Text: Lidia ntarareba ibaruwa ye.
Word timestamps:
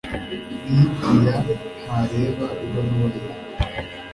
Lidia 0.73 1.09
ntarareba 1.75 2.47
ibaruwa 2.65 3.07
ye. 3.15 3.23